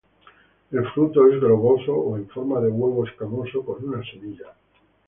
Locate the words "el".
0.71-0.89